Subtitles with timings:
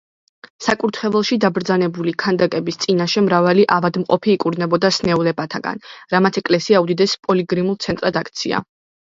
[0.67, 5.85] საკურთხეველში დაბრძანებული ქანდაკების წინაშე მრავალი ავადმყოფი იკურნებოდა სნეულებათაგან,
[6.17, 8.65] რამაც ეკლესია უდიდეს პილიგრიმულ ცენტრად აქცია.